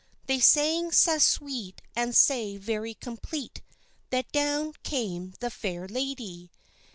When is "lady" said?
5.87-6.49